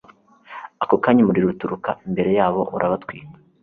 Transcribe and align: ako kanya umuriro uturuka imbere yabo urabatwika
ako 0.83 0.95
kanya 1.03 1.21
umuriro 1.23 1.47
uturuka 1.49 1.89
imbere 2.07 2.29
yabo 2.37 2.61
urabatwika 2.75 3.35